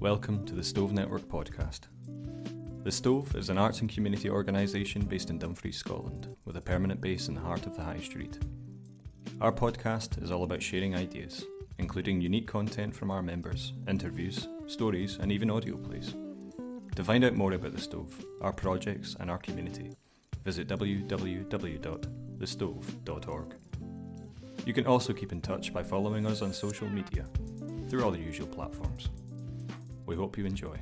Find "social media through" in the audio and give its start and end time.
26.52-28.04